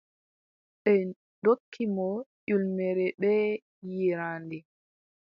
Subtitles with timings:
[0.83, 2.07] Ɓe ndokki mo
[2.47, 3.45] ƴulmere bee
[3.87, 4.57] yeeraande.